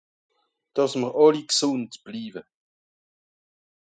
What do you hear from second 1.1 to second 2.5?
àlli gsùnd bliiwe